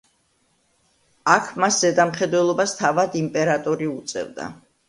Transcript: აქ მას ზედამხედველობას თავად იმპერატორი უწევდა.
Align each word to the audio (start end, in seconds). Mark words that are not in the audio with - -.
აქ 1.33 1.51
მას 1.63 1.77
ზედამხედველობას 1.83 2.75
თავად 2.81 3.19
იმპერატორი 3.23 3.93
უწევდა. 3.99 4.53